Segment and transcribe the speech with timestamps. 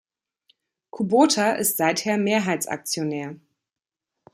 [0.91, 3.35] Kubota ist seither Mehrheitsaktionär.